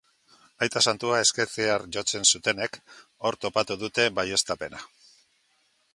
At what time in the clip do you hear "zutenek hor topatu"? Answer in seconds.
2.33-3.81